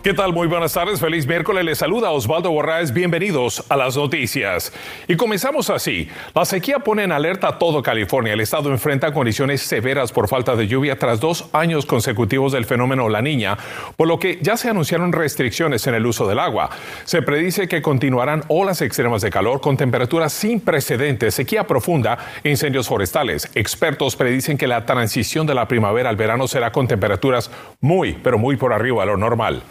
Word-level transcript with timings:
¿Qué 0.00 0.14
tal? 0.14 0.32
Muy 0.32 0.46
buenas 0.46 0.72
tardes, 0.72 1.00
feliz 1.00 1.26
miércoles. 1.26 1.64
Les 1.64 1.78
saluda 1.78 2.12
Osvaldo 2.12 2.52
Borraes. 2.52 2.94
Bienvenidos 2.94 3.64
a 3.68 3.76
las 3.76 3.96
noticias. 3.96 4.72
Y 5.08 5.16
comenzamos 5.16 5.70
así. 5.70 6.08
La 6.36 6.44
sequía 6.44 6.78
pone 6.78 7.02
en 7.02 7.10
alerta 7.10 7.48
a 7.48 7.58
todo 7.58 7.82
California. 7.82 8.32
El 8.32 8.40
estado 8.40 8.70
enfrenta 8.70 9.12
condiciones 9.12 9.60
severas 9.60 10.12
por 10.12 10.28
falta 10.28 10.54
de 10.54 10.68
lluvia 10.68 11.00
tras 11.00 11.18
dos 11.18 11.48
años 11.52 11.84
consecutivos 11.84 12.52
del 12.52 12.64
fenómeno 12.64 13.08
La 13.08 13.22
Niña, 13.22 13.58
por 13.96 14.06
lo 14.06 14.20
que 14.20 14.38
ya 14.40 14.56
se 14.56 14.70
anunciaron 14.70 15.12
restricciones 15.12 15.84
en 15.88 15.94
el 15.96 16.06
uso 16.06 16.28
del 16.28 16.38
agua. 16.38 16.70
Se 17.04 17.20
predice 17.20 17.66
que 17.66 17.82
continuarán 17.82 18.44
olas 18.46 18.80
extremas 18.82 19.20
de 19.22 19.30
calor 19.30 19.60
con 19.60 19.76
temperaturas 19.76 20.32
sin 20.32 20.60
precedentes, 20.60 21.34
sequía 21.34 21.66
profunda 21.66 22.18
e 22.44 22.50
incendios 22.50 22.86
forestales. 22.86 23.50
Expertos 23.56 24.14
predicen 24.14 24.58
que 24.58 24.68
la 24.68 24.86
transición 24.86 25.44
de 25.44 25.56
la 25.56 25.66
primavera 25.66 26.08
al 26.08 26.16
verano 26.16 26.46
será 26.46 26.70
con 26.70 26.86
temperaturas 26.86 27.50
muy, 27.80 28.12
pero 28.12 28.38
muy 28.38 28.56
por 28.56 28.72
arriba 28.72 29.02
de 29.02 29.10
lo 29.10 29.16
normal. 29.16 29.64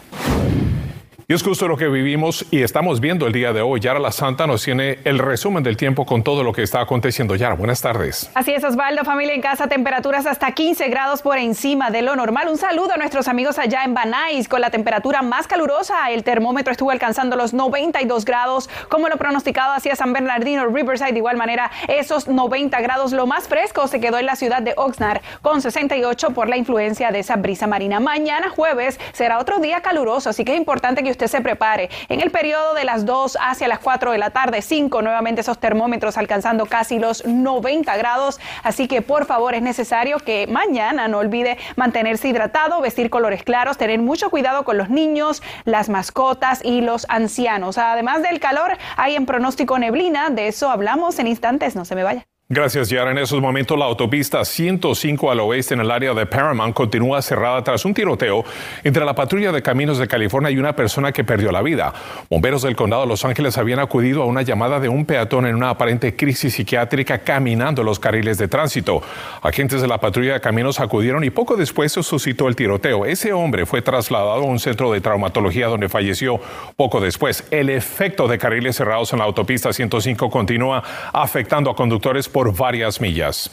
Y 1.30 1.34
es 1.34 1.42
justo 1.42 1.68
lo 1.68 1.76
que 1.76 1.88
vivimos 1.88 2.46
y 2.50 2.62
estamos 2.62 3.00
viendo 3.00 3.26
el 3.26 3.34
día 3.34 3.52
de 3.52 3.60
hoy. 3.60 3.80
Yara 3.80 3.98
La 3.98 4.12
Santa 4.12 4.46
nos 4.46 4.64
tiene 4.64 5.00
el 5.04 5.18
resumen 5.18 5.62
del 5.62 5.76
tiempo 5.76 6.06
con 6.06 6.22
todo 6.22 6.42
lo 6.42 6.54
que 6.54 6.62
está 6.62 6.80
aconteciendo. 6.80 7.36
Yara, 7.36 7.54
buenas 7.54 7.82
tardes. 7.82 8.30
Así 8.32 8.54
es, 8.54 8.64
Osvaldo, 8.64 9.04
familia 9.04 9.34
en 9.34 9.42
casa, 9.42 9.68
temperaturas 9.68 10.24
hasta 10.24 10.50
15 10.52 10.88
grados 10.88 11.20
por 11.20 11.36
encima 11.36 11.90
de 11.90 12.00
lo 12.00 12.16
normal. 12.16 12.48
Un 12.48 12.56
saludo 12.56 12.94
a 12.94 12.96
nuestros 12.96 13.28
amigos 13.28 13.58
allá 13.58 13.84
en 13.84 13.92
Banais 13.92 14.48
con 14.48 14.62
la 14.62 14.70
temperatura 14.70 15.20
más 15.20 15.46
calurosa. 15.46 16.10
El 16.10 16.24
termómetro 16.24 16.72
estuvo 16.72 16.92
alcanzando 16.92 17.36
los 17.36 17.52
92 17.52 18.24
grados, 18.24 18.70
como 18.88 19.10
lo 19.10 19.18
pronosticado 19.18 19.74
hacia 19.74 19.96
San 19.96 20.14
Bernardino, 20.14 20.66
Riverside. 20.68 21.12
De 21.12 21.18
igual 21.18 21.36
manera, 21.36 21.70
esos 21.88 22.26
90 22.26 22.80
grados, 22.80 23.12
lo 23.12 23.26
más 23.26 23.48
fresco 23.48 23.86
se 23.86 24.00
quedó 24.00 24.16
en 24.16 24.24
la 24.24 24.36
ciudad 24.36 24.62
de 24.62 24.72
Oxnard 24.78 25.20
con 25.42 25.60
68 25.60 26.30
por 26.30 26.48
la 26.48 26.56
influencia 26.56 27.10
de 27.10 27.18
esa 27.18 27.36
brisa 27.36 27.66
marina. 27.66 28.00
Mañana 28.00 28.48
jueves 28.48 28.98
será 29.12 29.38
otro 29.38 29.58
día 29.58 29.82
caluroso, 29.82 30.30
así 30.30 30.42
que 30.42 30.54
es 30.54 30.58
importante 30.58 31.02
que 31.02 31.17
usted 31.17 31.17
se 31.26 31.40
prepare. 31.40 31.90
En 32.08 32.20
el 32.20 32.30
periodo 32.30 32.74
de 32.74 32.84
las 32.84 33.04
2 33.06 33.38
hacia 33.40 33.66
las 33.66 33.80
4 33.80 34.12
de 34.12 34.18
la 34.18 34.30
tarde, 34.30 34.62
5 34.62 35.02
nuevamente 35.02 35.40
esos 35.40 35.58
termómetros 35.58 36.16
alcanzando 36.16 36.66
casi 36.66 36.98
los 36.98 37.26
90 37.26 37.96
grados. 37.96 38.38
Así 38.62 38.86
que 38.86 39.02
por 39.02 39.26
favor 39.26 39.54
es 39.54 39.62
necesario 39.62 40.18
que 40.18 40.46
mañana 40.46 41.08
no 41.08 41.18
olvide 41.18 41.58
mantenerse 41.76 42.28
hidratado, 42.28 42.80
vestir 42.80 43.10
colores 43.10 43.42
claros, 43.42 43.78
tener 43.78 43.98
mucho 43.98 44.30
cuidado 44.30 44.64
con 44.64 44.78
los 44.78 44.90
niños, 44.90 45.42
las 45.64 45.88
mascotas 45.88 46.60
y 46.64 46.82
los 46.82 47.06
ancianos. 47.08 47.78
Además 47.78 48.22
del 48.22 48.38
calor, 48.38 48.76
hay 48.96 49.16
en 49.16 49.26
pronóstico 49.26 49.78
neblina. 49.78 50.30
De 50.30 50.48
eso 50.48 50.70
hablamos 50.70 51.18
en 51.18 51.26
instantes. 51.26 51.74
No 51.74 51.84
se 51.84 51.94
me 51.94 52.02
vaya. 52.02 52.26
Gracias, 52.50 52.88
Yara. 52.88 53.10
En 53.10 53.18
esos 53.18 53.42
momentos, 53.42 53.78
la 53.78 53.84
autopista 53.84 54.42
105 54.42 55.30
al 55.30 55.40
oeste 55.40 55.74
en 55.74 55.80
el 55.80 55.90
área 55.90 56.14
de 56.14 56.24
Paramount 56.24 56.74
continúa 56.74 57.20
cerrada 57.20 57.62
tras 57.62 57.84
un 57.84 57.92
tiroteo 57.92 58.42
entre 58.82 59.04
la 59.04 59.14
patrulla 59.14 59.52
de 59.52 59.60
caminos 59.60 59.98
de 59.98 60.08
California 60.08 60.50
y 60.50 60.56
una 60.56 60.74
persona 60.74 61.12
que 61.12 61.24
perdió 61.24 61.52
la 61.52 61.60
vida. 61.60 61.92
Bomberos 62.30 62.62
del 62.62 62.74
condado 62.74 63.02
de 63.02 63.08
Los 63.08 63.26
Ángeles 63.26 63.58
habían 63.58 63.80
acudido 63.80 64.22
a 64.22 64.24
una 64.24 64.40
llamada 64.40 64.80
de 64.80 64.88
un 64.88 65.04
peatón 65.04 65.46
en 65.46 65.56
una 65.56 65.68
aparente 65.68 66.16
crisis 66.16 66.54
psiquiátrica 66.54 67.18
caminando 67.18 67.82
los 67.82 67.98
carriles 67.98 68.38
de 68.38 68.48
tránsito. 68.48 69.02
Agentes 69.42 69.82
de 69.82 69.88
la 69.88 69.98
patrulla 69.98 70.32
de 70.32 70.40
caminos 70.40 70.80
acudieron 70.80 71.24
y 71.24 71.28
poco 71.28 71.54
después 71.54 71.92
se 71.92 72.02
suscitó 72.02 72.48
el 72.48 72.56
tiroteo. 72.56 73.04
Ese 73.04 73.34
hombre 73.34 73.66
fue 73.66 73.82
trasladado 73.82 74.44
a 74.44 74.46
un 74.46 74.58
centro 74.58 74.90
de 74.90 75.02
traumatología 75.02 75.66
donde 75.66 75.90
falleció 75.90 76.40
poco 76.76 76.98
después. 76.98 77.46
El 77.50 77.68
efecto 77.68 78.26
de 78.26 78.38
carriles 78.38 78.76
cerrados 78.76 79.12
en 79.12 79.18
la 79.18 79.26
autopista 79.26 79.70
105 79.70 80.30
continúa 80.30 80.82
afectando 81.12 81.70
a 81.70 81.76
conductores 81.76 82.26
por 82.38 82.56
varias 82.56 83.00
millas. 83.00 83.50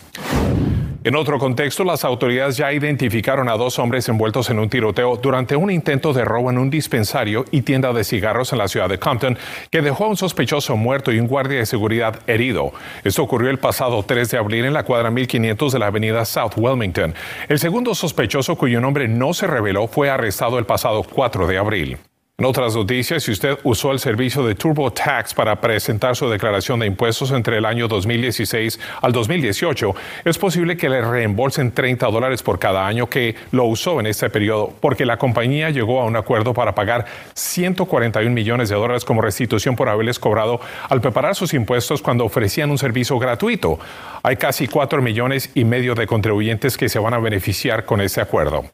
En 1.03 1.15
otro 1.15 1.39
contexto, 1.39 1.83
las 1.83 2.05
autoridades 2.05 2.55
ya 2.55 2.71
identificaron 2.71 3.49
a 3.49 3.57
dos 3.57 3.79
hombres 3.79 4.07
envueltos 4.09 4.51
en 4.51 4.59
un 4.59 4.69
tiroteo 4.69 5.17
durante 5.17 5.55
un 5.55 5.71
intento 5.71 6.13
de 6.13 6.23
robo 6.23 6.51
en 6.51 6.59
un 6.59 6.69
dispensario 6.69 7.45
y 7.49 7.63
tienda 7.63 7.93
de 7.93 8.03
cigarros 8.03 8.53
en 8.53 8.59
la 8.59 8.67
ciudad 8.67 8.87
de 8.87 8.99
Compton, 8.99 9.39
que 9.71 9.81
dejó 9.81 10.05
a 10.05 10.09
un 10.09 10.17
sospechoso 10.17 10.77
muerto 10.77 11.11
y 11.11 11.19
un 11.19 11.25
guardia 11.25 11.57
de 11.57 11.65
seguridad 11.65 12.19
herido. 12.27 12.73
Esto 13.03 13.23
ocurrió 13.23 13.49
el 13.49 13.57
pasado 13.57 14.03
3 14.03 14.29
de 14.29 14.37
abril 14.37 14.65
en 14.65 14.73
la 14.73 14.83
cuadra 14.83 15.09
1500 15.09 15.73
de 15.73 15.79
la 15.79 15.87
avenida 15.87 16.23
South 16.23 16.53
Wilmington. 16.55 17.15
El 17.49 17.57
segundo 17.57 17.95
sospechoso, 17.95 18.55
cuyo 18.55 18.79
nombre 18.81 19.07
no 19.07 19.33
se 19.33 19.47
reveló, 19.47 19.87
fue 19.87 20.11
arrestado 20.11 20.59
el 20.59 20.67
pasado 20.67 21.01
4 21.01 21.47
de 21.47 21.57
abril. 21.57 21.97
En 22.37 22.43
otras 22.43 22.75
noticias, 22.75 23.23
si 23.23 23.31
usted 23.31 23.57
usó 23.63 23.93
el 23.93 23.99
servicio 23.99 24.43
de 24.43 24.55
TurboTax 24.55 25.33
para 25.33 25.61
presentar 25.61 26.17
su 26.17 26.29
declaración 26.29 26.81
de 26.81 26.85
impuestos 26.85 27.31
entre 27.31 27.59
el 27.59 27.63
año 27.63 27.87
2016 27.87 28.77
al 29.01 29.13
2018, 29.13 29.95
es 30.25 30.37
posible 30.37 30.75
que 30.75 30.89
le 30.89 31.01
reembolsen 31.01 31.71
30 31.71 32.05
dólares 32.07 32.43
por 32.43 32.59
cada 32.59 32.85
año 32.85 33.07
que 33.07 33.35
lo 33.51 33.63
usó 33.63 34.01
en 34.01 34.07
este 34.07 34.29
periodo, 34.29 34.73
porque 34.81 35.05
la 35.05 35.15
compañía 35.15 35.69
llegó 35.69 36.01
a 36.01 36.03
un 36.03 36.17
acuerdo 36.17 36.53
para 36.53 36.75
pagar 36.75 37.05
141 37.35 38.29
millones 38.29 38.67
de 38.67 38.75
dólares 38.75 39.05
como 39.05 39.21
restitución 39.21 39.77
por 39.77 39.87
haberles 39.87 40.19
cobrado 40.19 40.59
al 40.89 40.99
preparar 40.99 41.35
sus 41.35 41.53
impuestos 41.53 42.01
cuando 42.01 42.25
ofrecían 42.25 42.69
un 42.69 42.77
servicio 42.77 43.17
gratuito. 43.17 43.79
Hay 44.23 44.35
casi 44.35 44.67
4 44.67 45.01
millones 45.01 45.51
y 45.55 45.63
medio 45.63 45.95
de 45.95 46.05
contribuyentes 46.05 46.75
que 46.75 46.89
se 46.89 46.99
van 46.99 47.13
a 47.13 47.19
beneficiar 47.19 47.85
con 47.85 48.01
ese 48.01 48.19
acuerdo. 48.19 48.65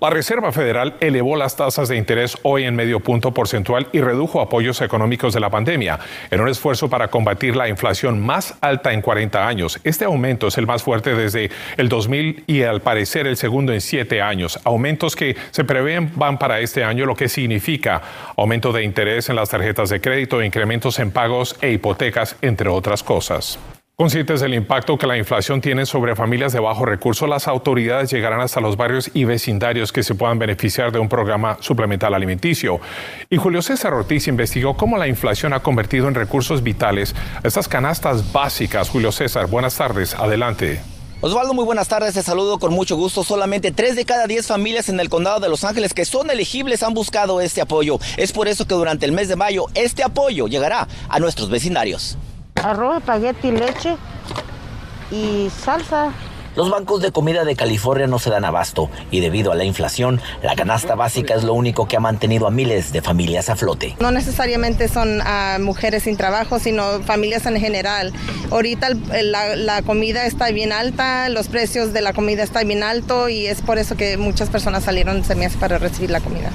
La 0.00 0.08
Reserva 0.08 0.50
Federal 0.50 0.94
elevó 1.00 1.36
las 1.36 1.56
tasas 1.56 1.90
de 1.90 1.96
interés 1.98 2.38
hoy 2.42 2.64
en 2.64 2.74
medio 2.74 3.00
punto 3.00 3.34
porcentual 3.34 3.86
y 3.92 4.00
redujo 4.00 4.40
apoyos 4.40 4.80
económicos 4.80 5.34
de 5.34 5.40
la 5.40 5.50
pandemia 5.50 5.98
en 6.30 6.40
un 6.40 6.48
esfuerzo 6.48 6.88
para 6.88 7.08
combatir 7.08 7.54
la 7.54 7.68
inflación 7.68 8.18
más 8.18 8.56
alta 8.62 8.94
en 8.94 9.02
40 9.02 9.46
años. 9.46 9.78
Este 9.84 10.06
aumento 10.06 10.46
es 10.46 10.56
el 10.56 10.66
más 10.66 10.82
fuerte 10.82 11.14
desde 11.14 11.50
el 11.76 11.90
2000 11.90 12.44
y 12.46 12.62
al 12.62 12.80
parecer 12.80 13.26
el 13.26 13.36
segundo 13.36 13.74
en 13.74 13.82
siete 13.82 14.22
años. 14.22 14.58
Aumentos 14.64 15.14
que 15.14 15.36
se 15.50 15.64
prevén 15.64 16.10
van 16.16 16.38
para 16.38 16.60
este 16.60 16.82
año, 16.82 17.04
lo 17.04 17.14
que 17.14 17.28
significa 17.28 18.00
aumento 18.38 18.72
de 18.72 18.84
interés 18.84 19.28
en 19.28 19.36
las 19.36 19.50
tarjetas 19.50 19.90
de 19.90 20.00
crédito, 20.00 20.42
incrementos 20.42 20.98
en 20.98 21.10
pagos 21.10 21.58
e 21.60 21.72
hipotecas, 21.72 22.36
entre 22.40 22.70
otras 22.70 23.02
cosas. 23.02 23.58
Conscientes 24.00 24.40
del 24.40 24.54
impacto 24.54 24.96
que 24.96 25.06
la 25.06 25.18
inflación 25.18 25.60
tiene 25.60 25.84
sobre 25.84 26.16
familias 26.16 26.54
de 26.54 26.58
bajo 26.58 26.86
recurso, 26.86 27.26
las 27.26 27.46
autoridades 27.46 28.10
llegarán 28.10 28.40
hasta 28.40 28.58
los 28.58 28.78
barrios 28.78 29.10
y 29.12 29.24
vecindarios 29.24 29.92
que 29.92 30.02
se 30.02 30.14
puedan 30.14 30.38
beneficiar 30.38 30.90
de 30.90 30.98
un 30.98 31.06
programa 31.06 31.58
suplemental 31.60 32.14
alimenticio. 32.14 32.80
Y 33.28 33.36
Julio 33.36 33.60
César 33.60 33.92
Ortiz 33.92 34.26
investigó 34.26 34.74
cómo 34.74 34.96
la 34.96 35.06
inflación 35.06 35.52
ha 35.52 35.60
convertido 35.60 36.08
en 36.08 36.14
recursos 36.14 36.62
vitales 36.62 37.14
estas 37.44 37.68
canastas 37.68 38.32
básicas. 38.32 38.88
Julio 38.88 39.12
César, 39.12 39.48
buenas 39.48 39.76
tardes, 39.76 40.14
adelante. 40.14 40.80
Osvaldo, 41.20 41.52
muy 41.52 41.66
buenas 41.66 41.88
tardes, 41.88 42.14
te 42.14 42.22
saludo 42.22 42.58
con 42.58 42.72
mucho 42.72 42.96
gusto. 42.96 43.22
Solamente 43.22 43.70
3 43.70 43.96
de 43.96 44.06
cada 44.06 44.26
10 44.26 44.46
familias 44.46 44.88
en 44.88 44.98
el 44.98 45.10
condado 45.10 45.40
de 45.40 45.50
Los 45.50 45.62
Ángeles 45.62 45.92
que 45.92 46.06
son 46.06 46.30
elegibles 46.30 46.82
han 46.82 46.94
buscado 46.94 47.42
este 47.42 47.60
apoyo. 47.60 47.98
Es 48.16 48.32
por 48.32 48.48
eso 48.48 48.66
que 48.66 48.74
durante 48.74 49.04
el 49.04 49.12
mes 49.12 49.28
de 49.28 49.36
mayo 49.36 49.66
este 49.74 50.02
apoyo 50.02 50.46
llegará 50.46 50.88
a 51.10 51.18
nuestros 51.18 51.50
vecindarios 51.50 52.16
arroz, 52.64 52.98
espagueti, 52.98 53.50
leche 53.50 53.96
y 55.10 55.50
salsa. 55.50 56.12
Los 56.56 56.68
bancos 56.68 57.00
de 57.00 57.12
comida 57.12 57.44
de 57.44 57.54
California 57.54 58.08
no 58.08 58.18
se 58.18 58.28
dan 58.28 58.44
abasto 58.44 58.90
y 59.12 59.20
debido 59.20 59.52
a 59.52 59.54
la 59.54 59.64
inflación, 59.64 60.20
la 60.42 60.56
canasta 60.56 60.96
básica 60.96 61.34
es 61.34 61.44
lo 61.44 61.54
único 61.54 61.86
que 61.86 61.96
ha 61.96 62.00
mantenido 62.00 62.48
a 62.48 62.50
miles 62.50 62.92
de 62.92 63.02
familias 63.02 63.48
a 63.48 63.56
flote. 63.56 63.94
No 64.00 64.10
necesariamente 64.10 64.88
son 64.88 65.20
uh, 65.20 65.60
mujeres 65.60 66.02
sin 66.02 66.16
trabajo, 66.16 66.58
sino 66.58 67.00
familias 67.02 67.46
en 67.46 67.60
general. 67.60 68.12
Ahorita 68.50 68.88
el, 68.88 69.30
la, 69.30 69.54
la, 69.54 69.82
comida 69.82 70.26
está 70.26 70.50
bien 70.50 70.72
alta, 70.72 71.28
los 71.28 71.46
precios 71.46 71.92
de 71.92 72.02
la 72.02 72.12
comida 72.12 72.42
están 72.42 72.66
bien 72.66 72.82
alto 72.82 73.28
y 73.28 73.46
es 73.46 73.62
por 73.62 73.78
eso 73.78 73.96
que 73.96 74.16
muchas 74.16 74.50
personas 74.50 74.82
salieron 74.82 75.22
se 75.24 75.36
me 75.36 75.46
hace 75.46 75.56
para 75.56 75.78
recibir 75.78 76.10
la 76.10 76.20
comida. 76.20 76.50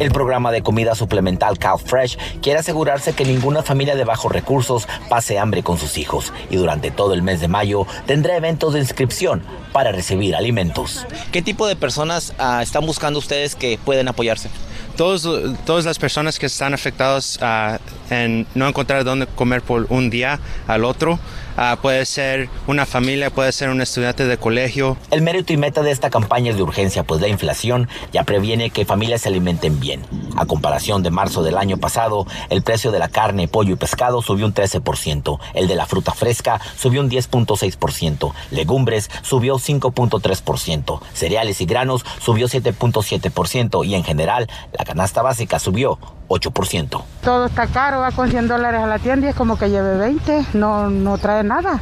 El 0.00 0.12
programa 0.12 0.50
de 0.50 0.62
comida 0.62 0.94
suplemental 0.94 1.58
CalFresh 1.58 2.16
quiere 2.40 2.60
asegurarse 2.60 3.12
que 3.12 3.26
ninguna 3.26 3.62
familia 3.62 3.94
de 3.94 4.04
bajos 4.04 4.32
recursos 4.32 4.88
pase 5.10 5.38
hambre 5.38 5.62
con 5.62 5.76
sus 5.76 5.98
hijos 5.98 6.32
y 6.48 6.56
durante 6.56 6.90
todo 6.90 7.12
el 7.12 7.22
mes 7.22 7.40
de 7.40 7.48
mayo 7.48 7.86
tendrá 8.06 8.34
eventos 8.34 8.72
de 8.72 8.80
inscripción 8.80 9.42
para 9.72 9.92
recibir 9.92 10.34
alimentos. 10.34 11.06
¿Qué 11.32 11.42
tipo 11.42 11.66
de 11.66 11.76
personas 11.76 12.32
uh, 12.40 12.60
están 12.60 12.86
buscando 12.86 13.18
ustedes 13.18 13.54
que 13.54 13.78
pueden 13.84 14.08
apoyarse? 14.08 14.48
Todos, 14.96 15.28
todas 15.66 15.84
las 15.84 15.98
personas 15.98 16.38
que 16.38 16.46
están 16.46 16.72
afectadas 16.72 17.38
uh, 17.42 17.76
en 18.10 18.46
no 18.54 18.68
encontrar 18.68 19.04
dónde 19.04 19.26
comer 19.26 19.62
por 19.62 19.86
un 19.88 20.10
día 20.10 20.38
al 20.66 20.84
otro, 20.84 21.18
Uh, 21.60 21.76
puede 21.76 22.06
ser 22.06 22.48
una 22.66 22.86
familia, 22.86 23.28
puede 23.28 23.52
ser 23.52 23.68
un 23.68 23.82
estudiante 23.82 24.24
de 24.24 24.38
colegio. 24.38 24.96
El 25.10 25.20
mérito 25.20 25.52
y 25.52 25.58
meta 25.58 25.82
de 25.82 25.90
esta 25.90 26.08
campaña 26.08 26.50
es 26.52 26.56
de 26.56 26.62
urgencia, 26.62 27.02
pues 27.02 27.20
la 27.20 27.28
inflación 27.28 27.86
ya 28.12 28.24
previene 28.24 28.70
que 28.70 28.86
familias 28.86 29.20
se 29.20 29.28
alimenten 29.28 29.78
bien. 29.78 30.00
A 30.36 30.46
comparación 30.46 31.02
de 31.02 31.10
marzo 31.10 31.42
del 31.42 31.58
año 31.58 31.76
pasado, 31.76 32.26
el 32.48 32.62
precio 32.62 32.92
de 32.92 32.98
la 32.98 33.08
carne, 33.08 33.46
pollo 33.46 33.74
y 33.74 33.76
pescado 33.76 34.22
subió 34.22 34.46
un 34.46 34.54
13%, 34.54 35.38
el 35.52 35.68
de 35.68 35.74
la 35.74 35.84
fruta 35.84 36.12
fresca 36.12 36.60
subió 36.78 37.02
un 37.02 37.10
10.6%, 37.10 38.32
legumbres 38.52 39.10
subió 39.20 39.56
5.3%, 39.56 41.00
cereales 41.12 41.60
y 41.60 41.66
granos 41.66 42.06
subió 42.20 42.48
7.7% 42.48 43.84
y 43.84 43.94
en 43.94 44.04
general 44.04 44.48
la 44.78 44.84
canasta 44.84 45.20
básica 45.20 45.58
subió 45.58 45.98
8%. 46.30 47.02
Todo 47.22 47.46
está 47.46 47.66
caro, 47.66 48.00
va 48.00 48.12
con 48.12 48.30
100 48.30 48.48
dólares 48.48 48.80
a 48.80 48.86
la 48.86 48.98
tienda 48.98 49.26
y 49.26 49.30
es 49.30 49.36
como 49.36 49.58
que 49.58 49.68
lleve 49.68 49.96
20, 49.96 50.46
no, 50.54 50.88
no 50.88 51.18
trae 51.18 51.42
nada. 51.42 51.80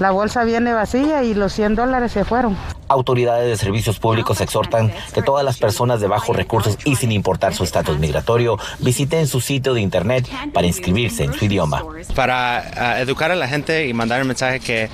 La 0.00 0.12
bolsa 0.12 0.44
viene 0.44 0.72
vacía 0.72 1.24
y 1.24 1.34
los 1.34 1.52
100 1.52 1.74
dólares 1.74 2.12
se 2.12 2.24
fueron. 2.24 2.56
Autoridades 2.86 3.46
de 3.46 3.56
servicios 3.56 3.98
públicos 3.98 4.40
exhortan 4.40 4.92
que 5.12 5.22
todas 5.22 5.44
las 5.44 5.58
personas 5.58 6.00
de 6.00 6.06
bajos 6.06 6.36
recursos 6.36 6.78
y 6.84 6.96
sin 6.96 7.12
importar 7.12 7.52
su 7.52 7.64
estatus 7.64 7.98
migratorio 7.98 8.58
visiten 8.78 9.26
su 9.26 9.40
sitio 9.40 9.74
de 9.74 9.80
internet 9.80 10.28
para 10.54 10.66
inscribirse 10.66 11.24
en 11.24 11.34
su 11.34 11.44
idioma. 11.44 11.84
Para 12.14 12.58
ah, 12.58 13.00
educar 13.00 13.32
a 13.32 13.36
la 13.36 13.48
gente 13.48 13.88
y 13.88 13.92
mandar 13.92 14.22
un 14.22 14.28
mensaje 14.28 14.60
que 14.60 14.88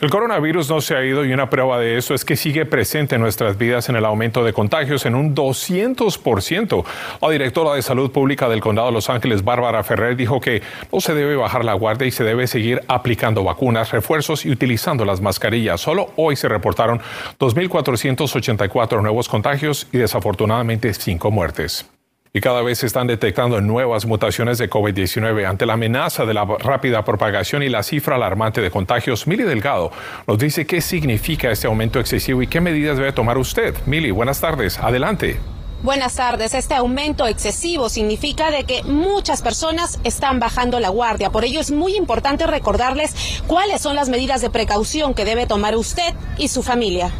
El 0.00 0.08
coronavirus 0.08 0.70
no 0.70 0.80
se 0.80 0.96
ha 0.96 1.04
ido 1.04 1.26
y 1.26 1.32
una 1.34 1.50
prueba 1.50 1.78
de 1.78 1.98
eso 1.98 2.14
es 2.14 2.24
que 2.24 2.34
sigue 2.34 2.64
presente 2.64 3.16
en 3.16 3.20
nuestras 3.20 3.58
vidas 3.58 3.90
en 3.90 3.96
el 3.96 4.06
aumento 4.06 4.42
de 4.42 4.54
contagios 4.54 5.04
en 5.04 5.14
un 5.14 5.34
200%. 5.34 6.84
La 7.20 7.28
directora 7.28 7.74
de 7.74 7.82
Salud 7.82 8.10
Pública 8.10 8.48
del 8.48 8.62
Condado 8.62 8.88
de 8.88 8.94
Los 8.94 9.10
Ángeles, 9.10 9.44
Bárbara 9.44 9.84
Ferrer, 9.84 10.16
dijo 10.16 10.40
que 10.40 10.62
no 10.90 11.02
se 11.02 11.14
debe 11.14 11.36
bajar 11.36 11.66
la 11.66 11.74
guardia 11.74 12.06
y 12.08 12.12
se 12.12 12.24
debe 12.24 12.46
seguir 12.46 12.80
aplicando 12.88 13.44
vacunas, 13.44 13.92
refuerzos 13.92 14.46
y 14.46 14.50
utilizando 14.50 15.04
las 15.04 15.20
mascarillas. 15.20 15.82
Solo 15.82 16.12
hoy 16.16 16.34
se 16.34 16.48
reportaron 16.48 17.02
2.484 17.38 19.02
nuevos 19.02 19.28
contagios 19.28 19.86
y 19.92 19.98
desafortunadamente 19.98 20.94
cinco 20.94 21.30
muertes 21.30 21.90
y 22.32 22.40
cada 22.40 22.62
vez 22.62 22.78
se 22.78 22.86
están 22.86 23.06
detectando 23.06 23.60
nuevas 23.60 24.06
mutaciones 24.06 24.58
de 24.58 24.70
COVID-19 24.70 25.48
ante 25.48 25.66
la 25.66 25.72
amenaza 25.72 26.24
de 26.24 26.34
la 26.34 26.44
rápida 26.44 27.04
propagación 27.04 27.62
y 27.62 27.68
la 27.68 27.82
cifra 27.82 28.16
alarmante 28.16 28.60
de 28.60 28.70
contagios. 28.70 29.26
Mili 29.26 29.42
Delgado 29.42 29.90
nos 30.26 30.38
dice 30.38 30.66
qué 30.66 30.80
significa 30.80 31.50
este 31.50 31.66
aumento 31.66 31.98
excesivo 31.98 32.42
y 32.42 32.46
qué 32.46 32.60
medidas 32.60 32.98
debe 32.98 33.12
tomar 33.12 33.38
usted. 33.38 33.74
Mili, 33.86 34.10
buenas 34.10 34.40
tardes. 34.40 34.78
Adelante. 34.78 35.38
Buenas 35.82 36.16
tardes. 36.16 36.52
Este 36.52 36.74
aumento 36.74 37.26
excesivo 37.26 37.88
significa 37.88 38.50
de 38.50 38.64
que 38.64 38.82
muchas 38.84 39.40
personas 39.40 39.98
están 40.04 40.38
bajando 40.38 40.78
la 40.78 40.90
guardia. 40.90 41.30
Por 41.30 41.44
ello 41.44 41.58
es 41.58 41.70
muy 41.70 41.96
importante 41.96 42.46
recordarles 42.46 43.42
cuáles 43.46 43.80
son 43.80 43.96
las 43.96 44.10
medidas 44.10 44.42
de 44.42 44.50
precaución 44.50 45.14
que 45.14 45.24
debe 45.24 45.46
tomar 45.46 45.76
usted 45.76 46.14
y 46.36 46.48
su 46.48 46.62
familia. 46.62 47.10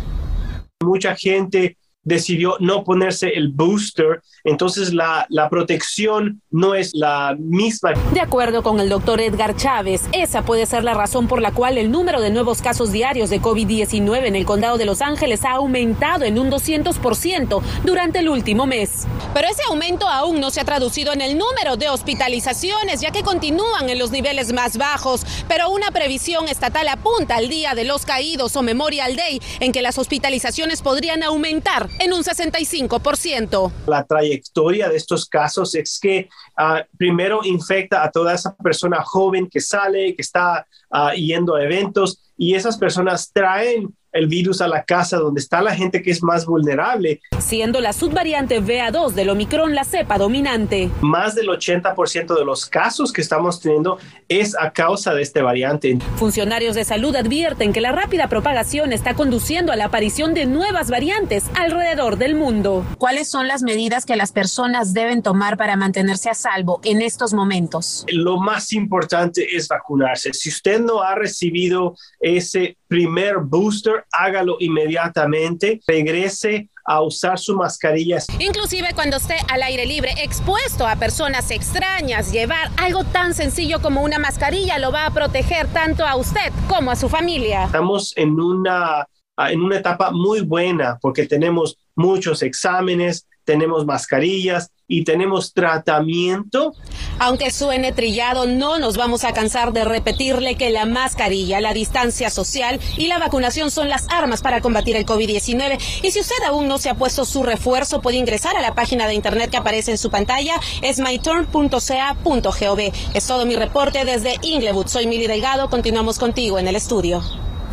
Mucha 0.83 1.17
gente 1.17 1.79
decidió 2.11 2.57
no 2.61 2.85
ponerse 2.85 3.29
el 3.31 3.49
booster, 3.49 4.21
entonces 4.45 4.93
la, 4.93 5.27
la, 5.31 5.49
protección 5.49 6.43
no 6.51 6.75
es 6.75 6.91
la 6.93 7.35
misma. 7.39 7.93
De 8.13 8.21
acuerdo 8.21 8.63
con 8.63 8.81
el 8.81 8.89
doctor 8.89 9.21
Edgar 9.21 9.57
Chávez, 9.57 10.03
esa 10.13 10.43
puede 10.43 10.67
ser 10.67 10.85
la 10.85 10.95
razón 10.95 11.29
por 11.29 11.41
la 11.41 11.53
cual 11.53 11.79
el 11.79 11.91
número 11.91 12.21
de 12.21 12.31
nuevos 12.31 12.61
casos 12.61 12.93
diarios 12.93 13.31
de 13.31 13.41
COVID-19 13.41 14.27
en 14.27 14.37
el 14.37 14.45
condado 14.45 14.77
de 14.77 14.85
Los 14.85 15.01
Ángeles 15.01 15.45
ha 15.45 15.53
aumentado 15.53 16.25
en 16.25 16.39
un 16.39 16.51
200% 16.51 17.63
durante 17.85 18.19
el 18.19 18.29
último 18.29 18.67
mes. 18.67 19.07
Pero 19.33 19.49
ese 19.49 19.63
aumento 19.69 20.09
aún 20.09 20.41
no 20.41 20.51
se 20.51 20.61
ha 20.61 20.65
traducido 20.65 21.13
en 21.13 21.21
el 21.21 21.39
número 21.39 21.77
de 21.77 21.89
hospitalizaciones, 21.89 23.01
ya 23.01 23.13
que 23.13 23.23
continúan 23.23 23.89
en 23.89 23.99
los 23.99 24.11
niveles 24.11 24.53
más 24.53 24.77
bajos, 24.77 25.25
pero 25.49 25.71
una 25.71 25.91
previsión 25.91 26.49
estatal 26.49 26.89
apunta 26.89 27.37
al 27.37 27.49
Día 27.49 27.75
de 27.75 27.85
los 27.85 28.05
Caídos 28.05 28.57
o 28.57 28.63
Memorial 28.63 29.17
Day 29.17 29.41
en 29.61 29.73
que 29.73 29.83
las 29.83 29.99
hospitalizaciones 29.99 30.83
podrían 30.83 31.23
aumentar 31.23 31.89
en 32.01 32.15
un 32.15 32.23
65%. 32.23 33.71
La 33.87 34.05
trayectoria 34.05 34.89
de 34.89 34.97
estos 34.97 35.27
casos 35.27 35.75
es 35.75 36.01
que 36.01 36.29
ah, 36.57 36.83
primero 36.97 37.41
infecta 37.45 38.03
a 38.03 38.11
toda 38.11 38.35
esa 38.35 38.57
persona 38.57 39.03
joven 39.05 39.49
que 39.49 39.61
sale, 39.61 40.17
que 40.17 40.23
está 40.23 40.67
uh, 40.91 41.15
yendo 41.15 41.55
a 41.55 41.63
eventos 41.63 42.33
y 42.39 42.55
esas 42.55 42.79
personas 42.79 43.31
traen 43.33 43.95
el 44.13 44.27
virus 44.27 44.61
a 44.61 44.69
la 44.69 44.85
casa 44.85 45.19
donde 45.19 45.41
está 45.41 45.63
la 45.63 45.75
gente 45.75 46.03
que 46.03 46.11
es 46.11 46.23
más 46.23 46.47
vulnerable. 46.47 47.21
Siendo 47.39 47.81
la 47.81 47.93
subvariante 47.93 48.61
BA2 48.61 49.13
del 49.13 49.31
Omicron 49.31 49.75
la 49.75 49.85
cepa 49.85 50.19
dominante. 50.19 50.91
Más 51.01 51.35
del 51.35 51.49
80% 51.49 52.37
de 52.37 52.45
los 52.45 52.67
casos 52.67 53.13
que 53.13 53.21
estamos 53.21 53.61
teniendo 53.61 53.99
es 54.29 54.57
a 54.59 54.73
causa 54.73 55.15
de 55.15 55.23
este 55.23 55.43
variante. 55.43 55.99
Funcionarios 56.17 56.75
de 56.75 56.85
salud 56.85 57.15
advierten 57.15 57.73
que 57.73 57.81
la 57.81 57.93
rápida 57.93 58.29
propagación 58.29 58.93
está 58.93 59.15
conduciendo 59.15 59.73
a 59.73 59.77
la 59.77 59.87
aparición 59.87 60.35
de 60.35 60.47
nuevas 60.47 60.91
variantes 60.91 61.45
alrededor 61.55 62.17
del 62.17 62.35
mundo. 62.35 62.85
¿Cuáles 62.99 63.29
son 63.29 63.49
las 63.49 63.63
medidas 63.63 64.07
que 64.07 64.17
las 64.17 64.33
personas 64.33 64.93
deben 64.93 65.23
tomar 65.23 65.57
para 65.57 65.77
mantenerse 65.77 66.31
a 66.31 66.35
salvo 66.35 66.81
en 66.85 67.03
estos 67.03 67.33
momentos? 67.33 68.05
Lo 68.09 68.39
más 68.39 68.73
importante 68.73 69.57
es 69.57 69.69
vacunarse. 69.69 70.33
Si 70.33 70.49
usted 70.49 70.81
no 70.81 71.03
ha 71.03 71.15
recibido 71.15 71.95
ese 72.21 72.77
primer 72.91 73.39
booster, 73.39 74.05
hágalo 74.11 74.57
inmediatamente, 74.59 75.81
regrese 75.87 76.69
a 76.85 77.01
usar 77.03 77.39
su 77.39 77.55
mascarilla. 77.55 78.19
Inclusive 78.41 78.89
cuando 78.97 79.19
esté 79.19 79.37
al 79.49 79.63
aire 79.63 79.87
libre, 79.87 80.13
expuesto 80.25 80.85
a 80.85 80.97
personas 80.97 81.53
extrañas, 81.53 82.33
llevar 82.33 82.69
algo 82.77 83.05
tan 83.05 83.33
sencillo 83.33 83.81
como 83.81 84.03
una 84.03 84.19
mascarilla 84.19 84.81
lo 84.81 84.91
va 84.91 85.07
a 85.07 85.15
proteger 85.15 85.69
tanto 85.69 86.05
a 86.05 86.17
usted 86.17 86.53
como 86.69 86.91
a 86.91 86.97
su 86.97 87.09
familia. 87.09 87.67
Estamos 87.67 88.13
en 88.17 88.41
una, 88.41 89.07
en 89.39 89.63
una 89.63 89.77
etapa 89.77 90.11
muy 90.11 90.41
buena 90.41 90.99
porque 91.01 91.27
tenemos 91.27 91.79
muchos 91.95 92.43
exámenes, 92.43 93.29
tenemos 93.45 93.87
mascarillas 93.87 94.73
y 94.91 95.05
tenemos 95.05 95.55
tratamiento. 95.55 96.75
Aunque 97.21 97.51
suene 97.53 97.93
trillado, 97.93 98.47
no 98.47 98.79
nos 98.79 98.97
vamos 98.97 99.25
a 99.25 99.33
cansar 99.33 99.73
de 99.73 99.85
repetirle 99.85 100.57
que 100.57 100.71
la 100.71 100.85
mascarilla, 100.85 101.61
la 101.61 101.73
distancia 101.73 102.29
social 102.29 102.81
y 102.97 103.07
la 103.07 103.19
vacunación 103.19 103.71
son 103.71 103.89
las 103.89 104.07
armas 104.11 104.43
para 104.43 104.61
combatir 104.61 104.97
el 104.97 105.07
COVID-19. 105.07 105.79
Y 106.03 106.11
si 106.11 106.21
usted 106.21 106.43
aún 106.45 106.67
no 106.67 106.79
se 106.79 106.91
ha 106.91 106.95
puesto 106.95 107.25
su 107.25 107.45
refuerzo, 107.45 108.03
puede 108.03 108.17
ingresar 108.17 108.57
a 108.57 108.63
la 108.63 108.75
página 108.75 109.07
de 109.07 109.15
internet 109.15 109.51
que 109.51 109.57
aparece 109.57 109.93
en 109.93 109.99
su 109.99 110.11
pantalla, 110.11 110.57
es 110.83 110.99
myturn.ca.gov. 110.99 112.81
Es 113.15 113.27
todo 113.29 113.47
mi 113.47 113.55
reporte 113.55 114.05
desde 114.05 114.35
Inglewood. 114.43 114.89
Soy 114.89 115.07
Mili 115.07 115.29
Delgado, 115.29 115.71
continuamos 115.71 116.19
contigo 116.19 116.59
en 116.59 116.67
el 116.67 116.75
estudio. 116.75 117.23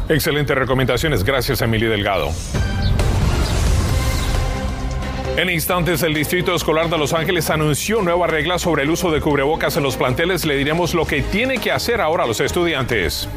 Excelentes 0.07 0.55
recomendaciones, 0.55 1.23
gracias 1.23 1.61
Emily 1.61 1.87
Delgado. 1.87 2.31
En 5.37 5.51
instantes, 5.51 6.01
el 6.01 6.15
Distrito 6.15 6.55
Escolar 6.55 6.89
de 6.89 6.97
Los 6.97 7.13
Ángeles 7.13 7.51
anunció 7.51 8.01
nuevas 8.01 8.27
reglas 8.27 8.63
sobre 8.63 8.81
el 8.81 8.89
uso 8.89 9.11
de 9.11 9.21
cubrebocas 9.21 9.77
en 9.77 9.83
los 9.83 9.95
planteles. 9.95 10.45
Le 10.45 10.55
diremos 10.55 10.95
lo 10.95 11.05
que 11.05 11.21
tiene 11.21 11.59
que 11.59 11.71
hacer 11.71 12.01
ahora 12.01 12.25
los 12.25 12.39
estudiantes. 12.41 13.29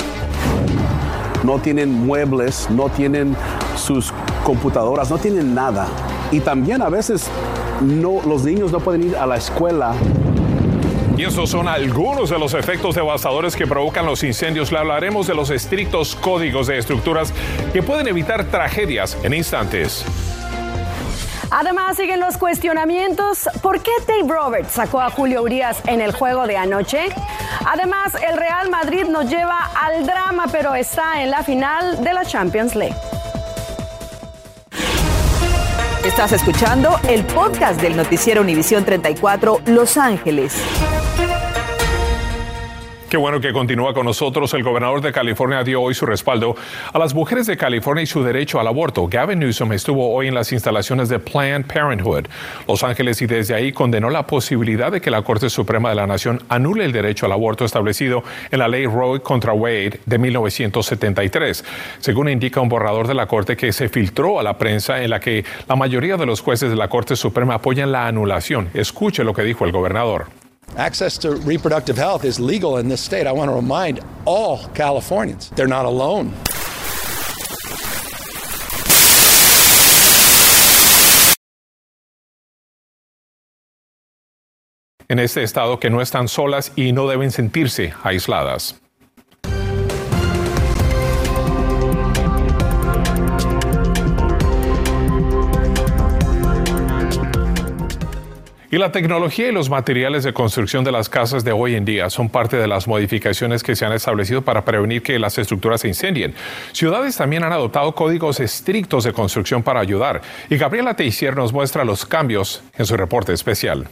No 1.44 1.58
tienen 1.58 1.92
muebles, 1.92 2.70
no 2.70 2.88
tienen 2.88 3.36
sus 3.76 4.14
computadoras, 4.44 5.10
no 5.10 5.18
tienen 5.18 5.54
nada. 5.54 5.88
Y 6.32 6.40
también 6.40 6.80
a 6.80 6.88
veces 6.88 7.28
no, 7.82 8.22
los 8.26 8.44
niños 8.44 8.72
no 8.72 8.80
pueden 8.80 9.02
ir 9.10 9.16
a 9.16 9.26
la 9.26 9.36
escuela 9.36 9.94
y 11.18 11.24
esos 11.24 11.50
son 11.50 11.68
algunos 11.68 12.30
de 12.30 12.38
los 12.38 12.54
efectos 12.54 12.94
devastadores 12.94 13.54
que 13.54 13.66
provocan 13.66 14.06
los 14.06 14.24
incendios. 14.24 14.72
Le 14.72 14.78
hablaremos 14.78 15.26
de 15.26 15.34
los 15.34 15.50
estrictos 15.50 16.16
códigos 16.16 16.68
de 16.68 16.78
estructuras 16.78 17.34
que 17.74 17.82
pueden 17.82 18.08
evitar 18.08 18.44
tragedias 18.44 19.18
en 19.22 19.34
instantes. 19.34 20.06
Además, 21.50 21.96
siguen 21.96 22.20
los 22.20 22.36
cuestionamientos. 22.36 23.48
¿Por 23.62 23.80
qué 23.82 23.90
Dave 24.06 24.32
Roberts 24.32 24.72
sacó 24.72 25.00
a 25.00 25.10
Julio 25.10 25.42
Urias 25.42 25.78
en 25.86 26.00
el 26.00 26.12
juego 26.12 26.46
de 26.46 26.56
anoche? 26.56 27.08
Además, 27.66 28.14
el 28.26 28.36
Real 28.36 28.70
Madrid 28.70 29.04
nos 29.06 29.28
lleva 29.28 29.70
al 29.74 30.06
drama, 30.06 30.46
pero 30.52 30.74
está 30.74 31.22
en 31.22 31.30
la 31.30 31.42
final 31.42 32.02
de 32.04 32.12
la 32.12 32.24
Champions 32.24 32.76
League. 32.76 32.96
Estás 36.04 36.32
escuchando 36.32 36.98
el 37.08 37.24
podcast 37.24 37.80
del 37.80 37.96
noticiero 37.96 38.40
Univisión 38.40 38.84
34 38.84 39.60
Los 39.66 39.96
Ángeles. 39.96 40.54
Qué 43.10 43.16
bueno 43.16 43.40
que 43.40 43.52
continúa 43.52 43.92
con 43.92 44.06
nosotros. 44.06 44.54
El 44.54 44.62
gobernador 44.62 45.00
de 45.00 45.10
California 45.10 45.64
dio 45.64 45.82
hoy 45.82 45.94
su 45.94 46.06
respaldo 46.06 46.54
a 46.92 46.96
las 46.96 47.12
mujeres 47.12 47.44
de 47.48 47.56
California 47.56 48.04
y 48.04 48.06
su 48.06 48.22
derecho 48.22 48.60
al 48.60 48.68
aborto. 48.68 49.08
Gavin 49.08 49.40
Newsom 49.40 49.72
estuvo 49.72 50.14
hoy 50.14 50.28
en 50.28 50.34
las 50.34 50.52
instalaciones 50.52 51.08
de 51.08 51.18
Planned 51.18 51.66
Parenthood, 51.66 52.26
Los 52.68 52.84
Ángeles, 52.84 53.20
y 53.20 53.26
desde 53.26 53.56
ahí 53.56 53.72
condenó 53.72 54.10
la 54.10 54.28
posibilidad 54.28 54.92
de 54.92 55.00
que 55.00 55.10
la 55.10 55.22
Corte 55.22 55.50
Suprema 55.50 55.88
de 55.88 55.96
la 55.96 56.06
Nación 56.06 56.40
anule 56.48 56.84
el 56.84 56.92
derecho 56.92 57.26
al 57.26 57.32
aborto 57.32 57.64
establecido 57.64 58.22
en 58.48 58.60
la 58.60 58.68
ley 58.68 58.86
Roe 58.86 59.18
contra 59.18 59.54
Wade 59.54 59.98
de 60.06 60.18
1973. 60.18 61.64
Según 61.98 62.28
indica 62.28 62.60
un 62.60 62.68
borrador 62.68 63.08
de 63.08 63.14
la 63.14 63.26
Corte 63.26 63.56
que 63.56 63.72
se 63.72 63.88
filtró 63.88 64.38
a 64.38 64.44
la 64.44 64.56
prensa 64.56 65.02
en 65.02 65.10
la 65.10 65.18
que 65.18 65.44
la 65.68 65.74
mayoría 65.74 66.16
de 66.16 66.26
los 66.26 66.42
jueces 66.42 66.70
de 66.70 66.76
la 66.76 66.86
Corte 66.86 67.16
Suprema 67.16 67.54
apoyan 67.54 67.90
la 67.90 68.06
anulación. 68.06 68.68
Escuche 68.72 69.24
lo 69.24 69.34
que 69.34 69.42
dijo 69.42 69.64
el 69.64 69.72
gobernador. 69.72 70.39
Access 70.76 71.18
to 71.18 71.36
reproductive 71.36 71.96
health 71.96 72.24
is 72.24 72.38
legal 72.38 72.78
in 72.78 72.88
this 72.88 73.00
state. 73.00 73.26
I 73.26 73.32
want 73.32 73.50
to 73.50 73.54
remind 73.54 74.00
all 74.24 74.58
Californians 74.74 75.50
they're 75.50 75.66
not 75.66 75.84
alone. 75.84 76.32
En 85.08 85.18
este 85.18 85.42
estado 85.42 85.80
que 85.80 85.90
no 85.90 86.00
están 86.00 86.28
solas 86.28 86.70
y 86.76 86.92
no 86.92 87.08
deben 87.08 87.32
sentirse 87.32 87.92
aisladas. 88.04 88.80
Y 98.72 98.78
la 98.78 98.92
tecnología 98.92 99.48
y 99.48 99.52
los 99.52 99.68
materiales 99.68 100.22
de 100.22 100.32
construcción 100.32 100.84
de 100.84 100.92
las 100.92 101.08
casas 101.08 101.42
de 101.42 101.50
hoy 101.50 101.74
en 101.74 101.84
día 101.84 102.08
son 102.08 102.28
parte 102.28 102.56
de 102.56 102.68
las 102.68 102.86
modificaciones 102.86 103.64
que 103.64 103.74
se 103.74 103.84
han 103.84 103.92
establecido 103.92 104.42
para 104.42 104.64
prevenir 104.64 105.02
que 105.02 105.18
las 105.18 105.36
estructuras 105.38 105.80
se 105.80 105.88
incendien. 105.88 106.34
Ciudades 106.70 107.16
también 107.16 107.42
han 107.42 107.52
adoptado 107.52 107.92
códigos 107.96 108.38
estrictos 108.38 109.02
de 109.02 109.12
construcción 109.12 109.64
para 109.64 109.80
ayudar. 109.80 110.20
Y 110.48 110.56
Gabriela 110.56 110.94
Teixier 110.94 111.34
nos 111.34 111.52
muestra 111.52 111.84
los 111.84 112.06
cambios 112.06 112.62
en 112.78 112.86
su 112.86 112.96
reporte 112.96 113.32
especial. 113.32 113.88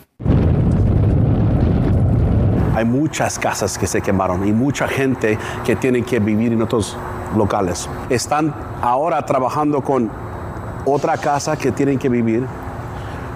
Hay 2.77 2.85
muchas 2.85 3.37
casas 3.37 3.77
que 3.77 3.89
se 3.89 4.01
quemaron 4.01 4.47
y 4.47 4.53
mucha 4.53 4.87
gente 4.87 5.37
que 5.67 5.75
tiene 5.75 6.03
que 6.03 6.21
vivir 6.21 6.53
en 6.53 6.63
otros 6.63 6.97
locales. 7.37 7.91
Están 8.11 8.55
ahora 8.81 9.27
trabajando 9.27 9.83
con 9.83 10.09
otra 10.85 11.17
casa 11.17 11.57
que 11.57 11.73
tienen 11.73 11.99
que 11.99 12.09
vivir 12.09 12.47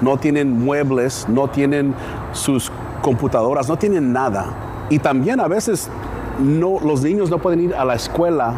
no 0.02 0.18
tienen 0.18 0.64
muebles, 0.64 1.26
no 1.28 1.48
tienen 1.48 1.94
sus 2.32 2.70
computadoras, 3.00 3.68
no 3.68 3.78
tienen 3.78 4.12
nada. 4.12 4.46
Y 4.90 4.98
también 4.98 5.40
a 5.40 5.48
veces 5.48 5.88
no, 6.38 6.78
los 6.80 7.02
niños 7.02 7.30
no 7.30 7.38
pueden 7.38 7.60
ir 7.60 7.74
a 7.74 7.84
la 7.84 7.94
escuela 7.94 8.54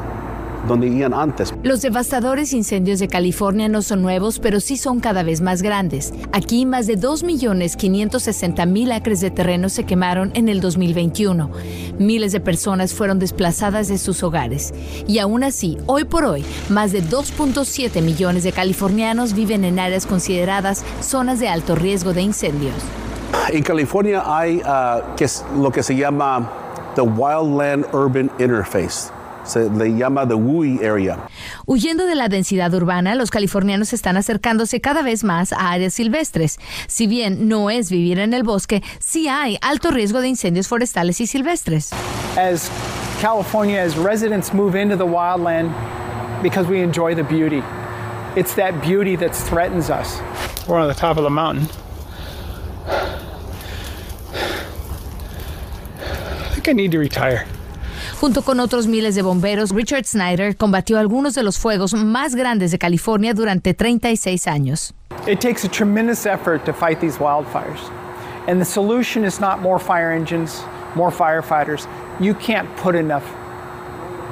donde 0.66 0.88
iban 0.88 1.14
antes. 1.14 1.52
Los 1.62 1.82
devastadores 1.82 2.52
incendios 2.52 2.98
de 2.98 3.08
California 3.08 3.68
no 3.68 3.82
son 3.82 4.02
nuevos, 4.02 4.38
pero 4.38 4.60
sí 4.60 4.76
son 4.76 5.00
cada 5.00 5.22
vez 5.22 5.40
más 5.40 5.62
grandes. 5.62 6.12
Aquí 6.32 6.66
más 6.66 6.86
de 6.86 6.98
2.560.000 6.98 8.92
acres 8.92 9.20
de 9.20 9.30
terreno 9.30 9.68
se 9.68 9.84
quemaron 9.84 10.30
en 10.34 10.48
el 10.48 10.60
2021. 10.60 11.50
Miles 11.98 12.32
de 12.32 12.40
personas 12.40 12.94
fueron 12.94 13.18
desplazadas 13.18 13.88
de 13.88 13.98
sus 13.98 14.22
hogares. 14.22 14.72
Y 15.06 15.18
aún 15.18 15.44
así, 15.44 15.78
hoy 15.86 16.04
por 16.04 16.24
hoy, 16.24 16.44
más 16.68 16.92
de 16.92 17.02
2.7 17.02 18.02
millones 18.02 18.44
de 18.44 18.52
californianos 18.52 19.34
viven 19.34 19.64
en 19.64 19.78
áreas 19.78 20.06
consideradas 20.06 20.84
zonas 21.00 21.40
de 21.40 21.48
alto 21.48 21.74
riesgo 21.74 22.12
de 22.12 22.22
incendios. 22.22 22.74
En 23.50 23.62
California 23.62 24.22
hay 24.26 24.58
uh, 24.58 25.14
que 25.16 25.24
es 25.24 25.44
lo 25.56 25.70
que 25.70 25.82
se 25.82 25.96
llama 25.96 26.50
the 26.94 27.02
Wildland 27.02 27.86
Urban 27.92 28.30
Interface 28.38 29.10
se 29.44 29.68
le 29.70 29.96
llama 29.96 30.26
the 30.26 30.34
WUI 30.34 30.84
area. 30.84 31.28
Huyendo 31.66 32.06
de 32.06 32.14
la 32.14 32.28
densidad 32.28 32.72
urbana, 32.74 33.14
los 33.14 33.30
californianos 33.30 33.92
están 33.92 34.16
acercándose 34.16 34.80
cada 34.80 35.02
vez 35.02 35.24
más 35.24 35.52
a 35.52 35.70
áreas 35.70 35.94
silvestres. 35.94 36.58
Si 36.86 37.06
bien 37.06 37.48
no 37.48 37.70
es 37.70 37.90
vivir 37.90 38.18
en 38.18 38.34
el 38.34 38.42
bosque, 38.42 38.82
sí 38.98 39.28
hay 39.28 39.58
alto 39.62 39.90
riesgo 39.90 40.20
de 40.20 40.28
incendios 40.28 40.68
forestales 40.68 41.20
y 41.20 41.26
silvestres. 41.26 41.92
As 42.36 42.70
California, 43.20 43.80
as 43.80 43.96
residents 43.96 44.52
move 44.52 44.74
into 44.74 44.96
the 44.96 45.06
wildland 45.06 45.72
because 46.42 46.68
we 46.68 46.82
enjoy 46.82 47.14
the 47.14 47.24
beauty. 47.24 47.62
It's 48.36 48.54
that 48.56 48.82
beauty 48.82 49.16
that 49.16 49.34
threatens 49.34 49.90
us. 49.90 50.20
We're 50.66 50.78
on 50.78 50.88
the 50.88 50.94
top 50.94 51.16
of 51.16 51.22
the 51.22 51.30
mountain. 51.30 51.68
I 56.46 56.54
think 56.54 56.68
I 56.68 56.72
need 56.72 56.92
to 56.92 56.98
retire. 56.98 57.46
Junto 58.24 58.40
con 58.40 58.58
otros 58.58 58.86
miles 58.86 59.14
de 59.14 59.20
bomberos, 59.20 59.68
Richard 59.68 60.06
Snyder 60.06 60.56
combatió 60.56 60.98
algunos 60.98 61.34
de 61.34 61.42
los 61.42 61.58
fuegos 61.58 61.92
más 61.92 62.34
grandes 62.34 62.70
de 62.70 62.78
California 62.78 63.34
durante 63.34 63.74
36 63.74 64.46
años. 64.48 64.94
It 65.26 65.40
takes 65.40 65.62
a 65.62 65.68
tremendous 65.68 66.24
effort 66.24 66.64
to 66.64 66.72
fight 66.72 66.98
these 67.00 67.18
wildfires. 67.18 67.80
And 68.48 68.58
the 68.58 68.64
solution 68.64 69.26
is 69.26 69.40
not 69.40 69.60
more 69.60 69.78
fire 69.78 70.10
engines, 70.10 70.64
more 70.94 71.12
firefighters. 71.12 71.86
You 72.18 72.32
can't 72.32 72.66
put 72.76 72.94
enough 72.94 73.24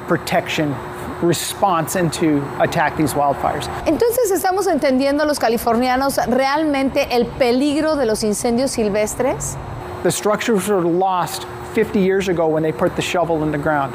protection 0.09 0.75
response 1.21 1.95
into 1.95 2.43
attack 2.61 2.97
these 2.97 3.13
wildfires. 3.15 3.69
Entonces 3.85 4.31
estamos 4.31 4.69
entendiendo 4.69 5.27
los 5.27 5.39
californianos 5.39 6.17
realmente 6.29 7.15
el 7.15 7.27
peligro 7.27 7.97
de 7.97 8.07
los 8.07 8.25
incendios 8.25 8.71
silvestres. 8.71 9.59
The 10.03 10.11
structures 10.11 10.67
were 10.69 10.81
lost 10.81 11.47
50 11.75 12.01
years 12.01 12.29
ago 12.29 12.49
when 12.49 12.63
they 12.63 12.73
put 12.73 12.97
the 12.97 13.03
shovel 13.03 13.43
in 13.45 13.53
the 13.53 13.59
ground. 13.59 13.95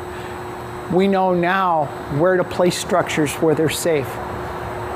We 0.94 1.08
know 1.08 1.34
now 1.34 1.86
where 2.18 2.38
to 2.38 2.46
place 2.46 2.78
structures 2.78 3.34
where 3.36 3.54
they're 3.54 3.70
safe. 3.70 4.08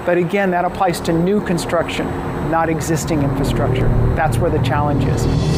But 0.05 0.17
again, 0.17 0.51
that 0.51 0.63
applies 0.63 1.01
to 1.01 1.13
new 1.13 1.45
construction, 1.45 2.07
not 2.49 2.69
existing 2.69 3.23
infrastructure. 3.23 3.89
That's 4.15 4.37
where 4.37 4.49
the 4.49 4.63
challenge 4.63 5.03
is. 5.03 5.50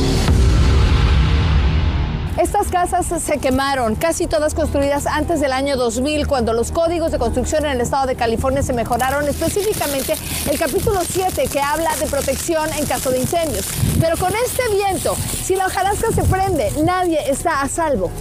Estas 2.43 2.67
casas 2.67 3.05
se 3.05 3.38
quemaron, 3.38 3.95
casi 3.95 4.27
todas 4.27 4.53
construidas 4.53 5.07
antes 5.07 5.39
del 5.39 5.53
año 5.53 5.77
2000, 5.77 6.27
cuando 6.27 6.51
los 6.51 6.73
códigos 6.73 7.09
de 7.13 7.17
construcción 7.17 7.63
en 7.63 7.71
el 7.71 7.79
estado 7.79 8.05
de 8.05 8.15
California 8.17 8.62
se 8.62 8.73
mejoraron, 8.73 9.25
específicamente 9.29 10.15
el 10.51 10.59
capítulo 10.59 11.00
7 11.07 11.47
que 11.50 11.62
habla 11.62 11.95
de 11.95 12.05
protección 12.05 12.67
en 12.77 12.85
caso 12.85 13.12
de 13.12 13.21
incendios. 13.21 13.65
Pero 13.97 14.17
con 14.17 14.33
este 14.45 14.62
viento, 14.75 15.15
si 15.15 15.55
la 15.55 15.67
hojarasca 15.67 16.12
se 16.12 16.25
prende, 16.25 16.69
nadie 16.83 17.31
está 17.31 17.62
a 17.62 17.69
salvo. 17.69 18.12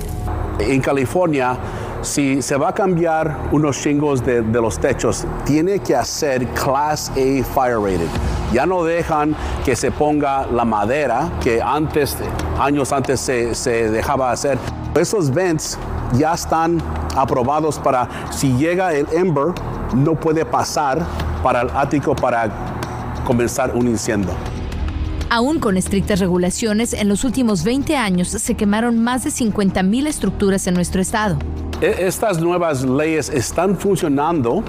En 0.61 0.81
California, 0.81 1.59
si 2.03 2.43
se 2.43 2.57
va 2.57 2.69
a 2.69 2.75
cambiar 2.75 3.49
unos 3.51 3.81
chingos 3.81 4.25
de, 4.25 4.41
los 4.43 4.79
techos, 4.79 5.27
tiene 5.45 5.81
que 5.81 5.97
hacer 5.97 6.47
Class 6.55 7.11
A 7.11 7.45
Fire 7.53 7.81
Rated. 7.81 8.42
Ya 8.53 8.67
no 8.67 8.85
dejan 8.85 9.35
que 9.65 9.77
se 9.77 9.91
ponga 9.91 10.47
la 10.47 10.65
madera 10.65 11.31
que 11.43 11.63
antes, 11.63 12.17
años 12.61 12.93
antes 12.93 13.21
se, 13.21 13.55
se 13.55 13.91
dejaba 13.91 14.31
hacer. 14.31 14.59
Esos 14.95 15.31
vents 15.31 15.79
ya 16.13 16.35
están 16.35 16.83
aprobados 17.17 17.79
para, 17.79 18.09
si 18.31 18.53
llega 18.57 18.93
el 18.93 19.07
ember, 19.13 19.55
no 19.95 20.15
puede 20.15 20.45
pasar 20.45 21.03
para 21.43 21.63
el 21.63 21.71
ático 21.71 22.15
para 22.15 22.51
comenzar 23.25 23.75
un 23.75 23.89
incendio. 23.89 24.33
Aún 25.31 25.61
con 25.61 25.79
estrictas 25.79 26.21
regulaciones, 26.21 26.93
en 26.93 27.09
los 27.09 27.25
últimos 27.25 27.65
20 27.65 27.97
años 27.97 28.29
se 28.29 28.55
quemaron 28.55 29.03
más 29.03 29.25
de 29.25 29.31
50.000 29.31 30.07
estructuras 30.07 30.67
en 30.67 30.75
nuestro 30.75 31.01
estado. 31.01 31.39
E, 31.81 32.07
estas 32.07 32.39
nuevas 32.39 32.85
leyes 32.85 33.31
están 33.31 33.77
funcionando 33.79 34.63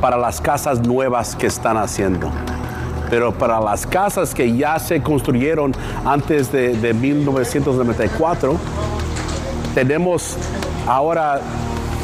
para 0.00 0.16
las 0.16 0.40
casas 0.40 0.80
nuevas 0.80 1.36
que 1.36 1.46
están 1.46 1.76
haciendo. 1.76 2.30
Pero 3.14 3.30
para 3.30 3.60
las 3.60 3.86
casas 3.86 4.34
que 4.34 4.56
ya 4.56 4.76
se 4.76 5.00
construyeron 5.00 5.72
antes 6.04 6.50
de, 6.50 6.76
de 6.76 6.92
1994, 6.92 8.56
tenemos 9.72 10.36
ahora 10.84 11.40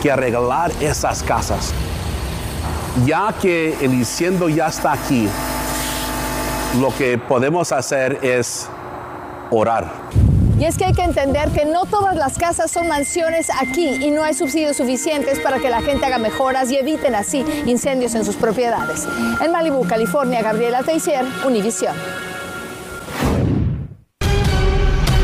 que 0.01 0.13
arreglar 0.13 0.71
esas 0.81 1.25
casas. 1.25 1.75
Ya 3.05 3.35
que 3.43 3.77
el 3.81 3.93
incendio 3.93 4.49
ya 4.49 4.69
está 4.69 4.93
aquí, 4.93 5.29
lo 6.81 6.97
que 6.97 7.19
podemos 7.19 7.73
hacer 7.73 8.21
es 8.23 8.69
orar. 9.51 9.91
Y 10.61 10.67
es 10.67 10.77
que 10.77 10.85
hay 10.85 10.93
que 10.93 11.03
entender 11.03 11.49
que 11.53 11.65
no 11.65 11.87
todas 11.87 12.15
las 12.15 12.37
casas 12.37 12.71
son 12.71 12.87
mansiones 12.87 13.49
aquí 13.63 13.89
y 13.89 14.11
no 14.11 14.23
hay 14.23 14.35
subsidios 14.35 14.77
suficientes 14.77 15.41
para 15.41 15.59
que 15.59 15.71
la 15.71 15.81
gente 15.81 16.05
haga 16.05 16.19
mejoras 16.19 16.71
y 16.71 16.77
eviten 16.77 17.15
así 17.15 17.43
incendios 17.65 18.15
en 18.15 18.27
sus 18.27 18.37
propiedades. 18.37 19.09
En 19.41 19.53
Malibu, 19.53 19.87
California, 19.89 20.43
Gabriela 20.43 20.83
Teixier, 20.83 21.25
Univision. 21.47 21.97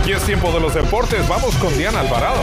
Y 0.07 0.13
es 0.13 0.23
tiempo 0.25 0.51
de 0.53 0.61
los 0.61 0.73
deportes. 0.73 1.29
Vamos 1.29 1.55
con 1.57 1.77
Diana 1.77 2.01
Alvarado. 2.01 2.41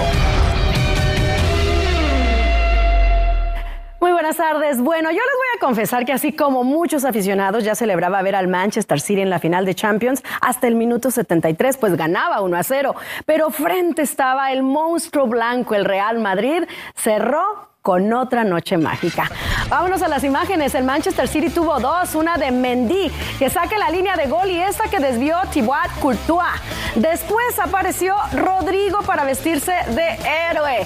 Buenas 4.12 4.38
tardes. 4.38 4.82
Bueno, 4.82 5.12
yo 5.12 5.18
les 5.18 5.24
voy 5.24 5.48
a 5.56 5.60
confesar 5.60 6.06
que 6.06 6.12
así 6.12 6.34
como 6.34 6.64
muchos 6.64 7.06
aficionados 7.06 7.64
ya 7.64 7.76
celebraba 7.76 8.22
ver 8.22 8.36
al 8.36 8.48
Manchester 8.48 9.00
City 9.00 9.22
en 9.22 9.30
la 9.30 9.40
final 9.40 9.66
de 9.66 9.76
Champions 9.76 10.24
hasta 10.42 10.68
el 10.68 10.76
minuto 10.76 11.12
73, 11.12 11.78
pues 11.78 11.96
ganaba 11.96 12.42
1 12.42 12.58
a 12.58 12.64
0. 12.64 12.96
Pero 13.26 13.50
frente 13.50 14.02
estaba 14.02 14.52
el 14.52 14.64
monstruo 14.64 15.28
blanco, 15.28 15.76
el 15.76 15.86
Real 15.86 16.20
Madrid, 16.20 16.64
cerró 16.96 17.74
con 17.84 18.14
otra 18.14 18.46
noche 18.46 18.78
mágica. 18.78 19.30
Vámonos 19.70 20.02
a 20.02 20.08
las 20.08 20.24
imágenes. 20.24 20.74
El 20.74 20.86
Manchester 20.86 21.28
City 21.28 21.50
tuvo 21.50 21.80
dos, 21.82 22.16
una 22.16 22.38
de 22.38 22.50
Mendy, 22.50 23.12
que 23.38 23.50
saque 23.50 23.78
la 23.78 23.90
línea 23.90 24.16
de 24.16 24.28
gol 24.28 24.50
y 24.50 24.58
esta 24.58 24.90
que 24.90 25.00
desvió 25.00 25.36
Thibaut 25.52 25.92
Courtois. 26.02 26.48
Después 26.96 27.58
apareció 27.58 28.16
Rodrigo 28.34 29.00
para 29.02 29.24
vestirse 29.24 29.72
de 29.72 30.08
héroe. 30.50 30.86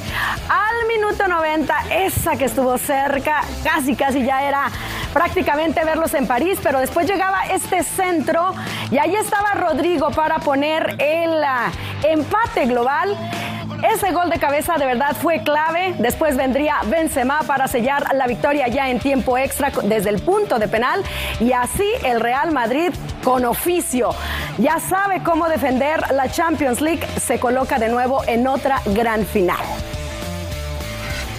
Al 0.49 0.87
minuto 0.87 1.27
90, 1.27 1.75
esa 2.05 2.37
que 2.37 2.45
estuvo 2.45 2.77
cerca, 2.77 3.41
casi 3.61 3.93
casi 3.93 4.23
ya 4.23 4.41
era 4.43 4.71
prácticamente 5.11 5.83
verlos 5.83 6.13
en 6.13 6.25
París, 6.25 6.59
pero 6.63 6.79
después 6.79 7.07
llegaba 7.07 7.47
este 7.47 7.83
centro 7.83 8.53
y 8.89 8.97
ahí 8.99 9.15
estaba 9.15 9.53
Rodrigo 9.55 10.11
para 10.11 10.39
poner 10.39 10.95
el 10.99 11.43
ah, 11.43 11.71
empate 12.03 12.67
global. 12.67 13.17
Ese 13.83 14.11
gol 14.11 14.29
de 14.29 14.39
cabeza 14.39 14.77
de 14.77 14.85
verdad 14.85 15.15
fue 15.15 15.43
clave. 15.43 15.93
Después 15.99 16.35
vendría 16.35 16.77
Benzema 16.85 17.41
para 17.45 17.67
sellar 17.67 18.13
la 18.15 18.25
victoria 18.25 18.67
ya 18.67 18.89
en 18.89 18.99
tiempo 18.99 19.37
extra 19.37 19.71
desde 19.83 20.09
el 20.09 20.21
punto 20.21 20.57
de 20.57 20.67
penal. 20.67 21.03
Y 21.39 21.51
así 21.51 21.87
el 22.03 22.19
Real 22.19 22.51
Madrid 22.51 22.91
con 23.23 23.45
oficio 23.45 24.09
ya 24.57 24.79
sabe 24.79 25.21
cómo 25.23 25.47
defender 25.47 26.01
la 26.11 26.29
Champions 26.29 26.81
League. 26.81 27.05
Se 27.19 27.39
coloca 27.39 27.77
de 27.77 27.89
nuevo 27.89 28.23
en 28.27 28.47
otra 28.47 28.81
gran 28.85 29.25
final. 29.25 29.57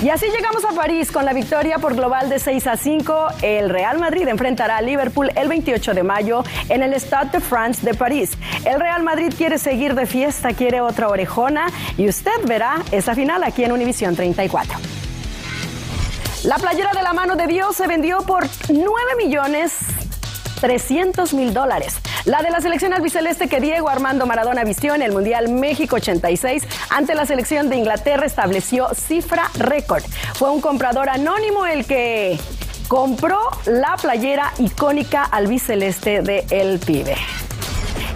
Y 0.01 0.11
así 0.11 0.27
llegamos 0.27 0.65
a 0.65 0.69
París 0.69 1.11
con 1.11 1.25
la 1.25 1.33
victoria 1.33 1.79
por 1.79 1.97
global 1.97 2.29
de 2.29 2.39
6 2.39 2.69
a 2.69 2.77
5. 2.77 3.29
El 3.43 3.69
Real 3.69 3.99
Madrid 3.99 4.29
enfrentará 4.29 4.77
a 4.77 4.83
Liverpool 4.83 5.33
el 5.35 5.49
28 5.49 5.93
de 5.93 6.05
mayo 6.05 6.45
en 6.69 6.85
el 6.85 6.95
Stade 6.95 7.31
de 7.33 7.41
France 7.41 7.85
de 7.85 7.95
París. 7.95 8.39
El 8.65 8.79
Real 8.79 9.03
Madrid 9.03 9.35
quiere 9.37 9.59
seguir 9.59 9.97
de 9.97 10.07
fiesta, 10.07 10.53
quiere 10.53 10.81
otra 10.81 11.09
orejona 11.09 11.67
y 11.97 12.09
usted 12.09 12.31
verá 12.45 12.77
esa 12.93 13.17
final 13.17 13.43
aquí 13.43 13.65
en 13.65 13.73
Univisión 13.73 14.15
34. 14.15 14.79
La 16.45 16.59
playera 16.59 16.93
de 16.93 17.03
la 17.03 17.13
mano 17.13 17.35
de 17.35 17.49
Dios 17.49 17.75
se 17.75 17.89
vendió 17.89 18.19
por 18.23 18.47
9 18.69 18.87
millones 19.17 19.73
300 20.61 21.35
mil 21.35 21.53
dólares. 21.53 21.97
La 22.25 22.43
de 22.43 22.51
la 22.51 22.61
selección 22.61 22.93
albiceleste 22.93 23.49
que 23.49 23.61
Diego 23.61 23.89
Armando 23.89 24.27
Maradona 24.27 24.65
vistió 24.65 24.95
en 24.95 25.03
el 25.03 25.13
Mundial 25.13 25.49
México 25.49 25.97
86 25.97 26.65
ante 26.91 27.15
la 27.15 27.27
selección 27.27 27.69
de 27.69 27.77
Inglaterra 27.77 28.27
estableció 28.27 28.89
cifra 28.95 29.51
récord. 29.59 30.03
Fue 30.35 30.51
un 30.51 30.61
comprador 30.61 31.09
anónimo 31.09 31.67
el 31.67 31.87
que 31.87 32.39
compró 32.89 33.39
la 33.67 33.97
playera 34.01 34.53
icónica 34.59 35.25
albiceleste 35.25 36.23
de 36.23 36.45
El 36.51 36.79
Pibe. 36.79 37.17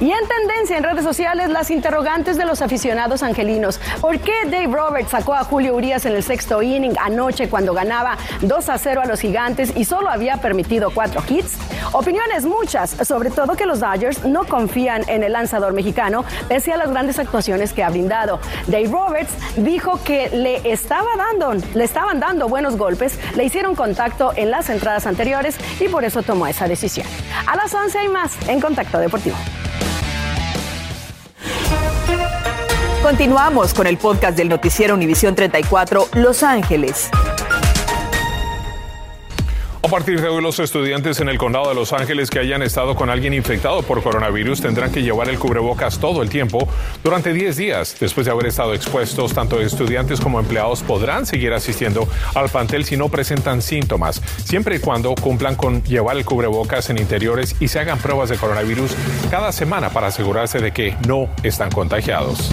Y 0.01 0.11
en 0.11 0.27
tendencia 0.27 0.77
en 0.77 0.85
redes 0.85 1.05
sociales, 1.05 1.49
las 1.51 1.71
interrogantes 1.71 2.37
de 2.37 2.45
los 2.45 2.63
aficionados 2.63 3.23
angelinos. 3.23 3.81
¿Por 4.01 4.19
qué 4.19 4.33
Dave 4.47 4.67
Roberts 4.67 5.11
sacó 5.11 5.35
a 5.35 5.45
Julio 5.45 5.75
Urias 5.75 6.07
en 6.07 6.15
el 6.15 6.23
sexto 6.23 6.63
inning 6.63 6.95
anoche 7.01 7.49
cuando 7.49 7.75
ganaba 7.75 8.17
2 8.41 8.69
a 8.69 8.79
0 8.79 9.03
a 9.03 9.07
los 9.07 9.21
gigantes 9.21 9.73
y 9.77 9.85
solo 9.85 10.09
había 10.11 10.39
permitido 10.39 10.91
cuatro 10.91 11.23
hits? 11.29 11.57
Opiniones 11.93 12.45
muchas, 12.45 12.91
sobre 12.91 13.31
todo 13.31 13.55
que 13.55 13.67
los 13.67 13.81
Dodgers 13.81 14.25
no 14.25 14.45
confían 14.45 15.03
en 15.09 15.23
el 15.23 15.33
lanzador 15.33 15.73
mexicano 15.73 16.25
pese 16.49 16.73
a 16.73 16.77
las 16.77 16.91
grandes 16.91 17.19
actuaciones 17.19 17.73
que 17.73 17.83
ha 17.83 17.91
brindado. 17.91 18.41
Dave 18.67 18.89
Roberts 18.89 19.33
dijo 19.57 20.03
que 20.03 20.31
le 20.31 20.71
estaba 20.71 21.11
dando, 21.17 21.55
le 21.75 21.85
estaban 21.85 22.21
dando 22.21 22.49
buenos 22.49 22.77
golpes, 22.77 23.19
le 23.37 23.45
hicieron 23.45 23.75
contacto 23.75 24.33
en 24.37 24.51
las 24.51 24.71
entradas 24.71 25.07
anteriores 25.07 25.57
y 25.81 25.89
por 25.89 26.05
eso 26.05 26.23
tomó 26.23 26.47
esa 26.47 26.67
decisión. 26.67 27.07
A 27.47 27.57
las 27.57 27.75
11 27.75 27.99
hay 27.99 28.09
más 28.09 28.33
en 28.49 28.61
Contacto 28.61 28.99
Deportivo. 28.99 29.37
Continuamos 33.03 33.75
con 33.75 33.89
el 33.89 33.99
podcast 33.99 34.37
del 34.37 34.49
noticiero 34.49 34.95
Univisión 34.95 35.35
34 35.35 36.07
Los 36.15 36.45
Ángeles. 36.45 37.11
A 39.83 39.89
partir 39.89 40.21
de 40.21 40.29
hoy, 40.29 40.41
los 40.41 40.61
estudiantes 40.61 41.19
en 41.19 41.29
el 41.29 41.37
condado 41.37 41.69
de 41.69 41.75
Los 41.75 41.93
Ángeles 41.93 42.31
que 42.31 42.39
hayan 42.39 42.63
estado 42.63 42.95
con 42.95 43.11
alguien 43.11 43.35
infectado 43.35 43.83
por 43.83 44.05
coronavirus 44.05 44.61
tendrán 44.61 44.93
que 44.93 45.03
llevar 45.03 45.29
el 45.29 45.39
cubrebocas 45.41 45.99
todo 45.99 46.23
el 46.23 46.31
tiempo 46.31 46.69
durante 47.03 47.33
10 47.33 47.57
días. 47.57 47.97
Después 47.99 48.25
de 48.25 48.31
haber 48.31 48.47
estado 48.47 48.73
expuestos, 48.73 49.35
tanto 49.35 49.61
estudiantes 49.61 50.21
como 50.21 50.39
empleados 50.39 50.85
podrán 50.85 51.27
seguir 51.27 51.53
asistiendo 51.53 52.07
al 52.37 52.49
plantel 52.51 52.85
si 52.85 52.97
no 52.97 53.09
presentan 53.09 53.63
síntomas, 53.63 54.23
siempre 54.45 54.77
y 54.77 54.79
cuando 54.79 55.13
cumplan 55.17 55.57
con 55.57 55.83
llevar 55.83 56.17
el 56.17 56.25
cubrebocas 56.25 56.89
en 56.89 56.99
interiores 56.99 57.57
y 57.59 57.67
se 57.67 57.81
hagan 57.81 57.99
pruebas 57.99 58.29
de 58.29 58.37
coronavirus 58.37 58.93
cada 59.29 59.51
semana 59.51 59.91
para 59.91 60.07
asegurarse 60.07 60.61
de 60.61 60.71
que 60.71 60.97
no 61.09 61.29
están 61.43 61.71
contagiados. 61.73 62.53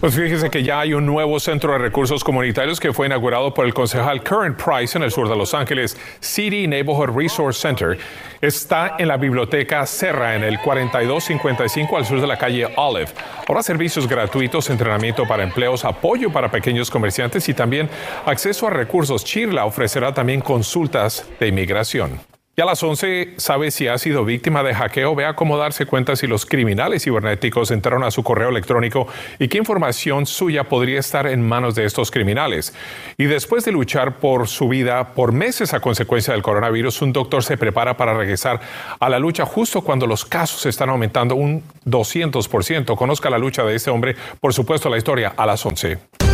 Pues 0.00 0.16
fíjese 0.16 0.50
que 0.50 0.62
ya 0.62 0.80
hay 0.80 0.92
un 0.92 1.06
nuevo 1.06 1.40
centro 1.40 1.72
de 1.72 1.78
recursos 1.78 2.22
comunitarios 2.22 2.78
que 2.78 2.92
fue 2.92 3.06
inaugurado 3.06 3.54
por 3.54 3.64
el 3.64 3.72
concejal 3.72 4.22
Current 4.22 4.62
Price 4.62 4.98
en 4.98 5.02
el 5.02 5.10
sur 5.10 5.28
de 5.28 5.36
Los 5.36 5.54
Ángeles. 5.54 5.96
City 6.20 6.66
Neighborhood 6.66 7.16
Resource 7.16 7.58
Center 7.58 7.96
está 8.42 8.96
en 8.98 9.08
la 9.08 9.16
biblioteca 9.16 9.86
Serra 9.86 10.34
en 10.34 10.44
el 10.44 10.60
4255 10.60 11.96
al 11.96 12.04
sur 12.04 12.20
de 12.20 12.26
la 12.26 12.36
calle 12.36 12.68
Olive. 12.76 13.10
Habrá 13.48 13.62
servicios 13.62 14.06
gratuitos, 14.06 14.68
entrenamiento 14.68 15.26
para 15.26 15.42
empleos, 15.42 15.86
apoyo 15.86 16.30
para 16.30 16.50
pequeños 16.50 16.90
comerciantes 16.90 17.48
y 17.48 17.54
también 17.54 17.88
acceso 18.26 18.66
a 18.66 18.70
recursos. 18.70 19.24
Chirla 19.24 19.64
ofrecerá 19.64 20.12
también 20.12 20.42
consultas 20.42 21.26
de 21.40 21.48
inmigración. 21.48 22.33
Y 22.56 22.60
a 22.60 22.66
las 22.66 22.80
11, 22.84 23.34
¿sabe 23.36 23.72
si 23.72 23.88
ha 23.88 23.98
sido 23.98 24.24
víctima 24.24 24.62
de 24.62 24.72
hackeo? 24.74 25.16
Ve 25.16 25.26
a 25.26 25.34
cómo 25.34 25.58
darse 25.58 25.86
cuenta 25.86 26.14
si 26.14 26.28
los 26.28 26.46
criminales 26.46 27.02
cibernéticos 27.02 27.72
entraron 27.72 28.04
a 28.04 28.12
su 28.12 28.22
correo 28.22 28.48
electrónico 28.48 29.08
y 29.40 29.48
qué 29.48 29.58
información 29.58 30.24
suya 30.24 30.62
podría 30.62 31.00
estar 31.00 31.26
en 31.26 31.42
manos 31.42 31.74
de 31.74 31.84
estos 31.84 32.12
criminales. 32.12 32.72
Y 33.18 33.24
después 33.24 33.64
de 33.64 33.72
luchar 33.72 34.18
por 34.18 34.46
su 34.46 34.68
vida 34.68 35.14
por 35.14 35.32
meses 35.32 35.74
a 35.74 35.80
consecuencia 35.80 36.32
del 36.32 36.44
coronavirus, 36.44 37.02
un 37.02 37.12
doctor 37.12 37.42
se 37.42 37.56
prepara 37.56 37.96
para 37.96 38.14
regresar 38.14 38.60
a 39.00 39.08
la 39.08 39.18
lucha 39.18 39.44
justo 39.44 39.80
cuando 39.80 40.06
los 40.06 40.24
casos 40.24 40.64
están 40.66 40.90
aumentando 40.90 41.34
un 41.34 41.64
200%. 41.86 42.94
Conozca 42.96 43.30
la 43.30 43.38
lucha 43.38 43.64
de 43.64 43.74
este 43.74 43.90
hombre, 43.90 44.14
por 44.40 44.54
supuesto, 44.54 44.88
la 44.88 44.96
historia 44.96 45.32
a 45.36 45.44
las 45.44 45.66
11. 45.66 46.33